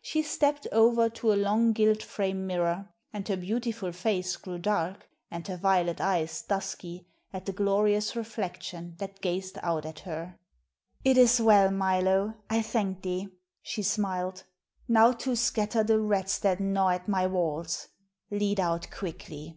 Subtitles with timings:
[0.00, 5.08] She stepped over to a long gilt framed mirror, and her beautiful face grew dark
[5.30, 10.40] and her violet eyes dusky at the glorious reflection that gazed out at her.
[11.04, 13.28] "It is well, Milo; I thank thee,"
[13.62, 14.42] she smiled.
[14.88, 17.86] "Now to scatter the rats that gnaw at my walls.
[18.28, 19.56] Lead out quickly."